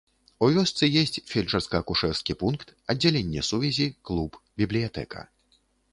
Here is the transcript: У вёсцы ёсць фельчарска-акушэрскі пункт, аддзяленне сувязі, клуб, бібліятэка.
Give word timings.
У 0.45 0.47
вёсцы 0.53 0.87
ёсць 1.01 1.19
фельчарска-акушэрскі 1.31 2.37
пункт, 2.41 2.67
аддзяленне 2.95 3.41
сувязі, 3.51 3.87
клуб, 4.11 4.31
бібліятэка. 4.63 5.19